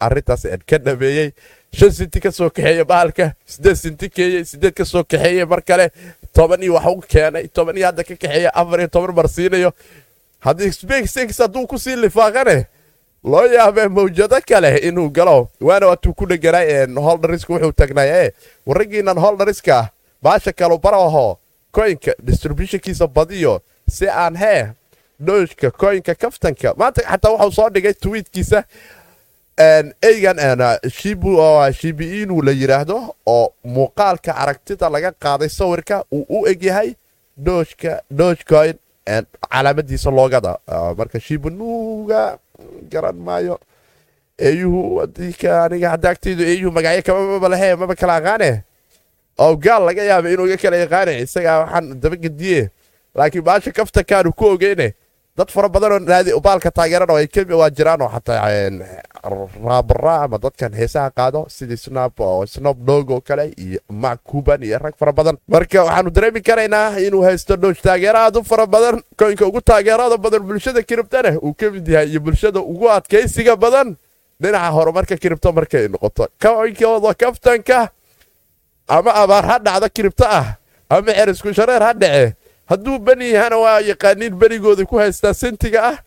arintaas 0.05 0.43
ka 0.69 0.77
dhameeyey. 0.85 1.29
Shan 1.77 1.91
sinti 1.91 2.19
ka 2.23 2.31
soo 2.31 2.49
bahalka 2.91 3.25
sideed 3.45 3.75
sinti 3.75 4.09
keeyey 4.09 4.43
sideed 4.45 4.73
ka 4.77 4.85
soo 4.85 5.03
kaxeeye 5.03 5.45
mar 5.45 5.61
kale 5.61 5.85
toban 6.33 6.63
iyo 6.63 6.73
wax 6.73 6.85
u 6.85 7.01
keenay 7.01 7.47
toban 7.47 7.77
iyo 7.77 7.85
hadda 7.85 8.03
ka 8.03 8.15
kaxeeye 8.15 8.49
afar 8.53 8.79
iyo 8.79 8.87
toban 8.87 9.15
mar 9.15 9.27
siinayo. 9.29 9.71
Haddii 10.39 10.71
spacex 10.71 11.37
hadduu 11.39 11.67
ku 11.67 11.79
sii 11.79 11.95
lifaaqane 11.95 12.65
loo 13.23 13.45
yaabee 13.45 13.87
mawjado 13.87 14.39
kale 14.47 14.77
inuu 14.77 15.09
galo. 15.09 15.49
Waana 15.61 15.87
waatuu 15.87 16.13
ku 16.13 16.25
dheganay 16.27 16.85
holdariska 16.95 17.53
wuxuu 17.53 17.71
tagnay 17.71 18.09
ee 18.09 18.31
warragiinan 18.65 19.17
holdariska 19.19 19.89
baasha 20.21 20.53
kalu 20.53 20.77
baraho 20.77 21.37
koynka 21.71 22.11
distributionkiisa 22.23 23.07
badiyo 23.07 23.61
si 23.89 24.07
aan 24.09 24.35
hee 24.35 24.67
dooshka 25.19 25.71
koynka 25.71 26.15
kaftanka. 26.15 26.73
Maanta 26.77 27.01
xataa 27.01 27.31
waxuu 27.31 27.51
soo 27.51 27.69
dhigay 27.69 27.93
twiitkiisa 27.93 28.63
eygan 29.57 30.37
shibiinu 31.73 32.41
la 32.41 32.51
yidhaahdo 32.51 33.15
oo 33.25 33.53
muuqaalka 33.65 34.35
aragtida 34.35 34.89
laga 34.89 35.11
qaaday 35.11 35.49
sawirka 35.49 36.03
uu 36.11 36.25
u 36.29 36.47
egyahay 36.47 36.95
dogecoin 37.37 38.75
calaamadiisa 39.51 40.11
loogada 40.11 40.57
marka 40.97 41.19
shibinuuga 41.19 42.37
garan 42.91 43.15
maayo. 43.15 43.59
Eyuhu 44.37 45.01
aniga 45.01 45.89
hadda 45.89 46.09
agtaydu 46.09 46.43
eyuhu 46.43 46.71
magacyo 46.71 47.01
kamamaba 47.01 47.49
lehe 47.49 47.75
maba 47.75 47.95
kala 47.95 48.15
aqaane? 48.15 48.63
Oo 49.39 49.55
gaal 49.55 49.85
laga 49.85 50.03
yaaba 50.03 50.29
inuu 50.29 50.45
iga 50.47 50.57
kala 50.57 50.77
yaqaane 50.77 51.21
isagaa 51.21 51.59
waxaan 51.59 51.99
dabagediye 52.01 52.69
laakiin 53.15 53.43
baasha 53.43 53.71
kaftankaanu 53.71 54.33
ku 54.33 54.45
ogeyne 54.45 54.93
dad 55.37 55.49
fara 55.55 55.69
badanoo 55.69 56.39
baalka 56.47 56.71
taageerana 56.71 57.13
waa 57.61 57.69
jiraanoo 57.77 58.09
xataa 58.09 58.49
raabara 59.67 60.15
ama 60.23 60.37
dadkan 60.43 60.73
heesaha 60.79 61.09
qaado 61.17 61.45
sidii 61.55 61.77
snob 61.77 62.77
dog 62.87 63.09
oo 63.11 63.21
kale 63.21 63.45
iyo 63.57 63.79
mac 63.89 64.19
cuban 64.29 64.63
iyo 64.63 64.77
rag 64.79 64.93
fara 64.99 65.11
badan. 65.11 65.37
Marka 65.47 65.83
waxaanu 65.83 66.09
dareemi 66.09 66.41
karaynaa 66.41 66.97
inuu 66.99 67.21
haysto 67.23 67.55
dhoosh 67.55 67.81
taageero 67.81 68.19
aad 68.19 68.35
u 68.37 68.43
fara 68.43 68.65
badan 68.65 69.01
koynka 69.19 69.45
ugu 69.45 69.61
taageerada 69.61 70.17
badan 70.17 70.41
bulshada 70.47 70.81
kiribtana 70.83 71.31
uu 71.41 71.53
ka 71.53 71.69
mid 71.71 71.87
yahay 71.87 72.09
iyo 72.11 72.19
bulshada 72.19 72.59
ugu 72.59 72.89
adkaysiga 72.89 73.55
badan 73.55 73.95
dhinaca 74.41 74.71
horumarka 74.71 75.15
kiribto 75.17 75.51
markay 75.51 75.87
noqoto. 75.87 76.27
Koynkooda 76.41 77.13
kaftanka 77.13 77.89
ama 78.87 79.11
abaar 79.21 79.45
ha 79.49 79.55
dhacdo 79.59 79.87
kiribto 79.95 80.25
ah 80.39 80.55
ama 80.89 81.11
cerisku 81.13 81.53
shareer 81.53 81.83
ha 81.83 81.93
dhace 81.93 82.33
hadduu 82.69 82.99
beni 82.99 83.29
yahana 83.31 83.57
waa 83.57 83.79
yaqaaniin 83.91 84.35
benigooda 84.35 84.85
ku 84.85 84.97
haystaa 84.99 85.33
sentiga 85.33 85.83
ah 85.91 85.97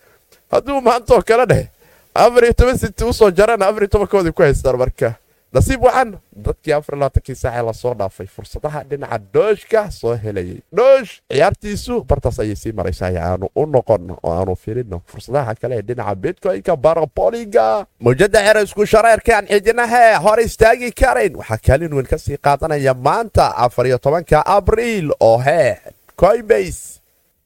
hadduu 0.52 0.80
maantoo 0.80 1.22
kale 1.22 1.46
dheh 1.46 1.66
afar 2.14 2.44
iyo 2.44 2.52
toban 2.52 2.78
senti 2.78 3.04
u 3.04 3.12
soo 3.12 3.30
jarana 3.30 3.66
afar 3.68 3.82
iyo 3.82 3.88
tobankoodii 3.96 4.32
ku 4.32 4.42
haystaan 4.42 4.76
marka. 4.78 5.14
Nasiib 5.52 5.82
waxan 5.82 6.10
dadkii 6.36 6.72
afar 6.72 6.94
iyo 6.94 7.00
labaatankii 7.00 7.34
saacee 7.34 7.62
la 7.66 7.72
soo 7.74 7.94
dhaafay 7.94 8.26
fursadaha 8.26 8.82
dhinaca 8.90 9.18
dhooshka 9.34 9.90
soo 9.90 10.14
helayay. 10.14 10.60
Dhoosh 10.76 11.12
ciyaartiisu 11.32 12.04
bartaas 12.06 12.38
ayay 12.40 12.54
sii 12.56 12.72
maraysaa 12.72 13.10
aanu 13.18 13.48
u 13.56 13.66
noqon 13.66 14.10
oo 14.22 14.32
aanu 14.32 14.54
firino 14.56 15.00
fursadaha 15.06 15.54
kale 15.54 15.76
ee 15.78 15.82
dhinaca 15.82 16.14
bitcoinka 16.14 16.76
barapoliga 16.76 17.86
mawjada 18.00 18.40
xera 18.46 18.60
isku 18.62 18.86
shareerkaan 18.86 19.46
xidinahee 19.50 20.14
hor 20.22 20.38
istaagi 20.40 20.92
karayn 20.92 21.34
waxaa 21.36 21.58
kaalin 21.66 21.94
weyn 21.98 22.06
ka 22.06 22.18
sii 22.18 22.36
qaadanaya 22.38 22.94
maanta 22.94 23.50
afar 23.56 23.86
iyo 23.86 23.98
tobanka 23.98 24.46
abriil 24.46 25.10
oo 25.20 25.38
hee 25.38 25.76
coinbase. 26.22 26.82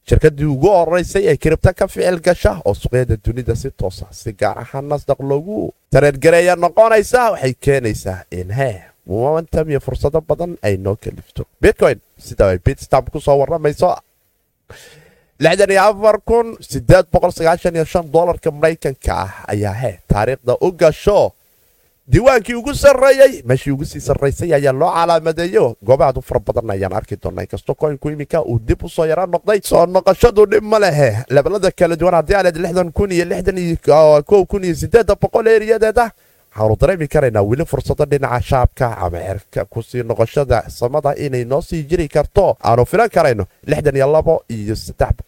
Shirkadii 0.09 0.45
ugu 0.55 0.69
horeysay 0.69 1.23
ee 1.31 1.37
kiribta 1.43 1.73
ka 1.73 1.87
ficil 1.87 2.19
gasha 2.27 2.51
oo 2.65 2.73
suqyada 2.81 3.15
dunida 3.25 3.55
si 3.61 3.69
toosa 3.79 4.05
si 4.11 4.31
gaar 4.41 4.57
ahaan 4.63 4.85
nasdaq 4.91 5.19
loogu 5.29 5.73
tareergareeya 5.93 6.55
noqonaysa 6.63 7.21
waxay 7.33 7.53
keenaysaa 7.65 8.19
in 8.39 8.49
hee 8.59 8.77
momentum 9.07 9.69
iyo 9.69 9.79
fursado 9.85 10.21
badan 10.29 10.51
ay 10.67 10.77
noo 10.77 10.95
kalifto. 11.03 11.41
Bitcoin 11.61 11.97
sida 12.25 12.43
ay 12.51 12.59
bitstamp 12.65 13.09
ku 13.13 13.19
soo 13.19 13.37
waramayso 13.41 13.89
dolarka 18.13 18.51
maraykanka 18.51 19.13
ah 19.25 19.33
ayaa 19.47 19.73
he 19.81 19.91
taariikhda 20.07 20.53
u 20.61 20.71
gasho 20.71 21.31
diiwaankii 22.07 22.53
ugu 22.53 22.73
sarreeyey 22.75 23.41
meeshii 23.45 23.71
ugu 23.71 23.85
sii 23.85 23.99
sarraysay 23.99 24.53
ayaa 24.53 24.71
loo 24.71 24.91
calaamadeeyo. 24.93 25.75
Goobahaad 25.85 26.17
u 26.17 26.21
fara 26.21 26.39
badan 26.39 26.69
ayaan 26.69 26.93
arki 26.93 27.17
doonaa. 27.23 27.41
Inkastoo 27.41 27.75
koynku 27.75 28.09
iminka 28.09 28.41
uu 28.45 28.59
dib 28.59 28.83
u 28.83 28.89
soo 28.89 29.05
yara 29.05 29.25
noqday 29.25 29.59
soo 29.63 29.85
noqoshadu 29.85 30.45
dhib 30.45 30.63
ma 30.63 30.79
lehe. 30.79 31.23
Lebalada 31.29 31.71
kala 31.71 31.95
duwan 31.95 32.13
haddii 32.15 32.35
aaned 32.35 32.57
lixdan 32.57 32.91
kun 32.91 33.11
iyo 33.11 33.25
lixdan 33.25 33.57
iyo 33.57 33.77
kow 34.23 34.45
kun 34.45 34.63
iyo 34.63 34.75
siddeedda 34.75 35.15
boqol 35.15 35.47
eeriyadeeda 35.47 36.11
waxaanu 36.55 36.75
dareemi 36.79 37.07
karaynaa 37.07 37.41
weli 37.43 37.65
fursado 37.65 38.05
dhinaca 38.05 38.41
shaabka 38.41 38.87
ama 38.97 39.19
xerka 39.19 39.65
ku 39.65 39.81
sii 39.83 40.03
noqoshada 40.03 40.63
samada 40.69 41.13
inay 41.17 41.43
noo 41.45 41.61
sii 41.61 41.83
jiri 41.83 42.07
karto. 42.07 42.55
Aanu 42.63 42.85
filan 42.85 43.09
karayno 43.09 43.45
lixdan 43.67 43.95
iyo 43.95 44.07
labo 44.11 44.43
iyo 44.49 44.75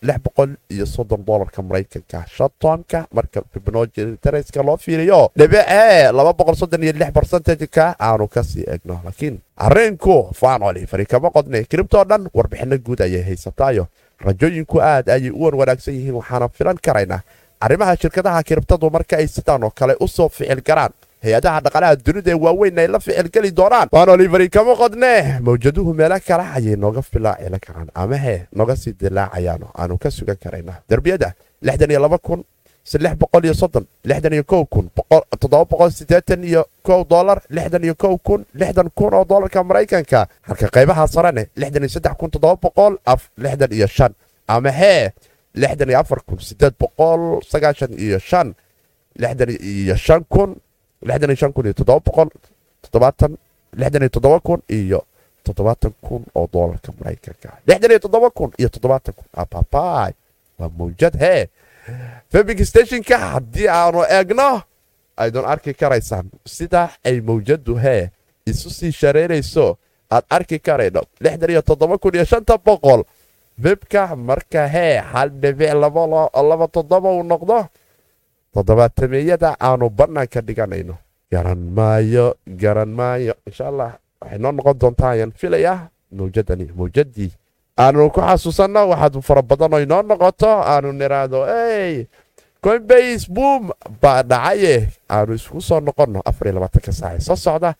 lix 0.01 0.17
boqol 0.23 0.49
iyo 0.71 0.85
soddon 0.85 1.25
dolarka 1.25 1.61
maraykanka. 1.61 2.25
Shatomka 2.35 3.07
marka 3.13 3.41
fibnojetereska 3.53 4.63
loo 4.63 4.77
fiiriyo 4.77 5.31
dhibicee 5.37 7.11
barsentajka 7.13 7.95
aanu 7.99 8.27
ka 8.27 8.43
sii 8.43 8.63
egno 8.67 9.01
laakiin 9.03 9.39
arrinku 9.57 10.31
faanoli 10.33 10.85
fari 10.87 11.05
kama 11.05 11.29
qodne 11.29 11.63
kiribtoo 11.63 12.03
dhan 12.05 12.29
warbixino 12.33 12.77
guud 12.77 13.01
ayay 13.01 13.23
haysataayo. 13.23 13.87
Rajooyinku 14.19 14.79
aad 14.81 15.09
ayay 15.09 15.29
u 15.29 15.43
wanwanaagsan 15.43 15.93
yihiin 15.93 16.15
waxaana 16.15 16.47
filan 16.49 16.77
karaynaa 16.81 17.19
arrimaha 17.59 17.95
shirkadaha 17.97 18.43
kiribtadu 18.43 18.89
marka 18.89 19.17
ay 19.17 19.27
sidaan 19.27 19.63
oo 19.63 19.69
kale 19.75 19.95
u 19.99 20.07
soo 20.07 20.29
ficil 20.29 20.61
garaan 20.61 20.91
hay'adaha 21.23 21.59
dhaqaalaha 21.65 21.95
dunida 22.05 22.31
ee 22.31 22.39
waaweyn 22.45 22.79
ay 22.79 22.87
la 22.87 22.99
ficilgeli 22.99 23.51
doonaan. 23.51 23.87
Waanoliveri 23.91 24.49
kama 24.49 24.75
qodne. 24.75 25.39
Mawjaduhu 25.41 25.93
meelo 25.93 26.19
kale 26.27 26.43
ayay 26.55 26.75
nooga 26.75 27.01
filaacili 27.01 27.59
karaan. 27.59 27.89
Amahe 27.95 28.47
nooga 28.55 28.75
sii 28.75 28.93
dilaacayaano 28.99 29.67
aanu 29.77 29.97
ka 29.97 30.11
sugan 30.11 30.37
karayna 30.43 30.73
derbiyada 30.89 31.33
oo 39.13 39.25
dolarka 39.25 39.63
maraykanka. 39.63 40.27
Halka 40.47 40.67
qaybaha 40.69 41.07
sarene 41.07 41.47
amahee 44.47 45.11
iyo 49.59 49.95
lixdan 51.01 51.29
iyo 51.29 51.35
shan 51.41 51.53
kun 51.53 51.65
iyo 51.65 51.73
toddoba 51.73 51.99
boqol 52.07 52.29
toddobaatan 52.83 53.37
lixdan 53.79 54.01
iyo 54.01 54.09
toddoba 54.09 54.39
kun 54.39 54.61
iyo 54.69 54.99
toddobaatan 55.45 55.91
kun 56.01 56.23
oo 56.35 56.47
doolarka 56.53 56.91
maraykanka 56.99 57.49
lixdan 57.67 57.91
iyo 57.91 57.99
toddoba 57.99 58.29
kun 58.29 58.51
iyo 58.59 58.69
toddobaatan 58.69 59.13
kun 59.17 59.27
ababaay 59.43 60.11
waa 60.59 60.69
mawjad 60.77 61.15
hee 61.19 61.47
fabig 62.31 62.59
stationka 62.65 63.17
haddii 63.17 63.67
aanu 63.69 64.03
eegno 64.09 64.61
aydun 65.17 65.45
arki 65.45 65.73
karaysaan 65.73 66.25
sida 66.45 66.89
ay 67.05 67.21
mawjadu 67.21 67.75
hee 67.75 68.09
isu 68.45 68.69
sii 68.69 68.91
shareerayso 68.91 69.77
aad 70.11 70.25
arki 70.29 70.59
karayno 70.59 71.01
lixdan 71.23 71.49
iyo 71.49 71.61
toddoba 71.61 71.97
kun 71.97 72.15
iyo 72.15 72.25
shanta 72.25 72.57
boqol 72.57 73.03
bebka 73.57 74.15
marka 74.15 74.67
hee 74.67 74.97
hal 75.11 75.29
dhibic 75.41 75.73
laba 76.49 76.67
toddoba 76.67 77.09
uu 77.17 77.23
noqdo 77.23 77.65
toddobaatameeyada 78.57 79.55
aanu 79.61 79.89
bannaanka 79.89 80.41
dhiganayno. 80.41 80.95
Garan 81.31 81.57
maayo 81.77 82.35
garan 82.47 82.89
maayo. 82.89 83.33
Insha 83.45 83.67
allah 83.67 83.91
waxay 84.21 84.39
noo 84.39 84.51
noqon 84.51 84.77
doontaa 84.79 85.09
ayaan 85.13 85.31
filayaa 85.31 85.89
mawjadani 86.11 86.65
mawjadii 86.77 87.31
aanu 87.79 88.09
ku 88.09 88.21
xasuusanno 88.21 88.89
waxaad 88.89 89.21
fara 89.21 89.41
badan 89.41 89.73
oo 89.73 89.79
inoo 89.85 90.01
noqoto 90.01 90.49
aanu 90.49 90.91
niraahdo 90.91 91.45
ey 91.47 92.07
coinbase 92.63 93.27
boom 93.29 93.69
baa 94.01 94.23
dhacaye. 94.23 94.89
Aanu 95.09 95.33
isku 95.37 95.61
soo 95.61 95.79
noqonno 95.79 96.21
afar 96.25 96.47
iyo 96.47 96.53
labaatanka 96.57 96.91
saace 96.91 97.21
soo 97.21 97.35
socda 97.35 97.75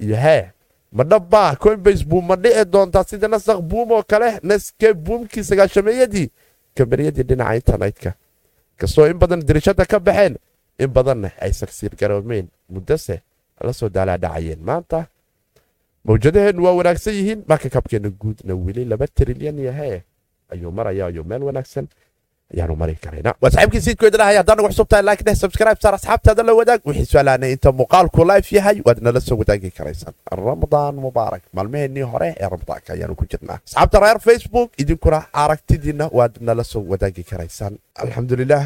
iyo 0.00 0.16
hee 0.16 0.44
ma 0.92 1.04
dhabbaa 1.04 1.56
coinbase 1.56 2.04
boom 2.04 2.26
ma 2.28 2.36
dhici 2.36 2.64
doontaa 2.64 3.04
sida 3.04 3.28
nasakh 3.28 3.60
boom 3.60 3.90
oo 3.92 4.02
kale 4.06 4.38
naske 4.42 4.94
boomkii 4.94 5.42
sagaashameeyadii 5.44 6.30
kambaniyadii 6.76 7.22
dhinaca 7.26 7.54
internetka 7.56 8.12
kastoo 8.80 9.06
in 9.12 9.18
badan 9.22 9.40
dirishada 9.48 9.84
ka 9.92 9.98
baxeen 10.06 10.34
in 10.82 10.90
badanna 10.96 11.28
ay 11.44 11.52
sagsiir 11.60 11.92
garoomeen 12.00 12.46
muddose 12.72 13.16
la 13.66 13.72
soo 13.78 13.88
daalaadhacayeen 13.96 14.60
maanta 14.68 14.98
mawjadaheennu 16.04 16.64
waa 16.64 16.72
wanaagsan 16.80 17.14
yihiin 17.18 17.40
marka 17.50 17.68
kabkeenna 17.74 18.10
guudna 18.20 18.54
weli 18.64 18.84
laba 18.84 19.06
trilyan 19.06 19.58
yahe 19.68 20.02
ayuu 20.52 20.72
maraya 20.72 21.06
ayuu 21.12 21.24
meel 21.30 21.42
wanaagsan 21.48 21.86
ayaanu 22.54 22.74
mari 22.82 22.94
karaynaa 23.04 23.34
waa 23.42 23.50
saxiibkii 23.54 23.80
siidkoeda 23.86 24.18
dhahay 24.20 24.36
haddaan 24.40 24.56
nagu 24.60 24.68
xusub 24.72 24.88
tahay 24.92 25.04
like 25.10 25.22
dheh 25.26 25.36
subscribe 25.42 25.78
saar 25.84 25.94
asxaabtaada 25.98 26.42
la 26.48 26.52
wadaag 26.60 26.80
wixii 26.90 27.08
su'aalaanay 27.12 27.50
inta 27.56 27.70
muuqaalku 27.80 28.20
live 28.32 28.48
yahay 28.58 28.76
waad 28.86 28.98
nala 29.06 29.20
soo 29.28 29.36
wadaagi 29.42 29.70
karaysaan 29.78 30.14
ramadaan 30.46 30.94
mubaarak 31.06 31.42
maalmaheennii 31.56 32.06
hore 32.12 32.28
ee 32.42 32.48
ramadaanka 32.54 32.90
ayaanu 32.96 33.14
ku 33.20 33.24
jirnaa 33.32 33.58
asxaabta 33.66 33.98
reer 34.04 34.18
facebook 34.28 34.68
idinkuna 34.82 35.20
aragtidiinna 35.42 36.06
waad 36.18 36.34
nala 36.48 36.64
soo 36.72 36.82
wadaagi 36.92 37.22
karaysaan 37.30 37.74
alxamdulilah 38.02 38.64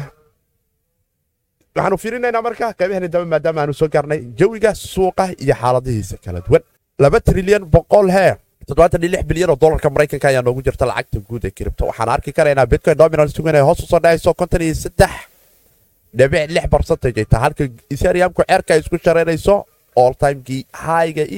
waxaanu 1.75 1.97
fiirinaynaa 2.03 2.41
marka 2.47 2.67
qaybaheeni 2.79 3.07
dambe 3.13 3.27
maadaama 3.33 3.59
aanu 3.63 3.73
soo 3.81 3.89
gaarnay 3.95 4.19
jawiga 4.39 4.71
suuqa 4.93 5.25
iyo 5.43 5.55
xaaladihiisa 5.61 6.15
kala 6.25 6.39
duwan 6.47 6.63
laba 7.03 7.19
trilyan 7.27 7.63
boqol 7.75 8.07
hee 8.17 8.33
toddobaatan 8.67 9.01
iyo 9.03 9.11
lix 9.13 9.23
bilyan 9.29 9.49
oo 9.53 9.57
dolarka 9.61 9.89
maraykanka 9.95 10.27
ayaa 10.31 10.41
noogu 10.45 10.61
jirta 10.65 10.85
lacagta 10.89 11.19
guud 11.27 11.43
ee 11.45 11.51
kiribto 11.57 11.83
waxaan 11.89 12.09
arki 12.15 12.31
karaynaa 12.37 12.65
bitcoin 12.71 12.97
dominance 13.01 13.41
inay 13.41 13.61
hoos 13.67 13.79
u 13.83 13.85
soo 13.91 13.99
dhacayso 14.03 14.33
konton 14.33 14.61
iyo 14.67 14.75
saddex 14.83 15.13
dhibic 16.17 16.49
lix 16.55 16.65
barcentage 16.73 17.19
ay 17.21 17.25
tahay. 17.25 17.43
Halka 17.45 17.63
ethereumku 17.93 18.41
ceerka 18.49 18.71
ay 18.73 18.79
isku 18.81 18.97
shareerayso 19.05 19.55
all 20.01 20.13
timekii 20.21 20.65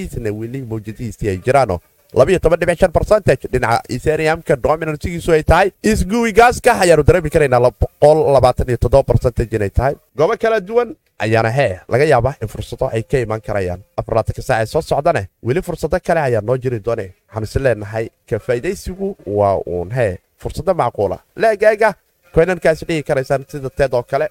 isna 0.01 0.29
weli 0.39 0.59
mawjadihiisii 0.71 1.29
ay 1.33 1.37
jiraano 1.45 1.75
labiyo 2.19 2.39
toban 2.39 2.59
dhibic 2.61 2.79
shan 2.79 2.91
percentage. 2.97 3.43
Dhinaca 3.53 3.81
ethereumka 3.95 4.53
dominancegiisu 4.65 5.31
ay 5.37 5.43
tahay 5.43 5.67
isguwi 5.91 6.31
gaaska 6.39 6.71
ayaanu 6.83 7.03
dareemi 7.03 7.29
karaynaa 7.35 7.59
boqol 7.81 8.17
labaatan 8.35 8.67
iyo 8.71 8.77
toddoba 8.77 9.03
percentage 9.11 9.55
inay 9.57 9.69
tahay. 9.69 9.93
Goobo 10.17 10.35
kala 10.43 10.59
duwan 10.61 10.95
ayaana 11.19 11.49
hee 11.57 11.73
laga 11.91 12.05
yaabaa 12.13 12.35
in 12.41 12.47
fursado 12.47 12.85
ay 12.95 13.03
ka 13.03 13.17
iman 13.25 13.41
karayaan. 13.47 13.81
Afarlaatanka 13.99 14.41
saac 14.47 14.61
ee 14.63 14.65
soo 14.73 14.81
socdane 14.81 15.23
weli 15.43 15.61
fursado 15.67 15.97
kale 16.07 16.19
ayaa 16.27 16.41
noo 16.47 16.57
jiri 16.63 16.79
doone 16.79 17.05
waxaanu 17.27 17.45
is 17.49 17.55
leenahay 17.65 18.05
ka 18.29 18.39
faa'idaysigu 18.39 19.07
waa 19.39 19.55
uun. 19.65 19.91
Hee 19.97 20.17
fursado 20.41 20.73
macquula. 20.73 21.17
Leegaaga 21.35 21.89
koynankaasi 22.33 22.85
dhigi 22.87 23.03
karaysaan 23.03 23.45
sida 23.51 23.69
teed 23.69 23.93
oo 23.93 24.03
kale. 24.03 24.27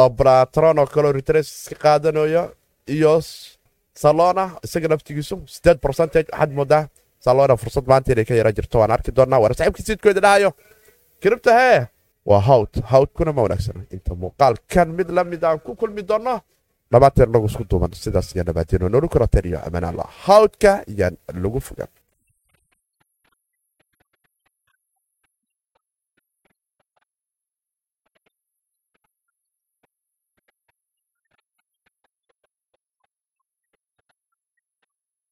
Oo 0.00 0.08
bratron 0.10 0.78
oo 0.78 0.86
kale 0.86 1.06
oo 1.08 1.12
retres 1.12 1.48
ka 1.70 1.76
qaadanayo 1.84 2.42
iyo 2.94 3.20
salona 4.02 4.44
isaga 4.64 4.88
naftigiisu 4.88 5.36
sideed 5.46 5.78
percentage 5.84 6.28
waxaad 6.32 6.52
moodaa 6.58 6.88
salona 7.24 7.56
fursad 7.56 7.86
maanta 7.90 8.12
inay 8.12 8.24
ka 8.24 8.34
yara 8.34 8.52
jirto. 8.52 8.78
Waan 8.78 8.90
arki 8.96 9.10
doonaa 9.16 9.38
waana 9.42 9.54
saxiibkii 9.58 9.86
sidkooda 9.88 10.20
dhahayo 10.20 10.50
kiribta 11.22 11.52
hee 11.60 11.86
waa 12.26 12.40
hawd 12.40 12.72
hawdkuna 12.92 13.32
ma 13.32 13.42
wanaagsana 13.46 13.80
inta 13.94 14.14
muuqaalkan 14.14 14.88
mid 14.98 15.08
la 15.16 15.24
mid 15.24 15.42
aan 15.44 15.60
ku 15.60 15.74
kulmi 15.76 16.02
doonno 16.10 16.40
dhammaanteen 16.94 17.30
nagu 17.34 17.46
isku 17.50 17.64
duuban 17.70 17.92
sidaas 18.04 18.28
iyo 18.34 18.44
nabaadeen 18.48 18.82
oo 18.86 18.90
nooli 18.94 19.08
karateen 19.14 19.46
iyo 19.50 19.58
amaan 19.68 19.84
allah 19.90 20.08
hawdka 20.26 20.72
yaan 21.00 21.14
lagu 21.44 21.60
fogaan 21.68 21.90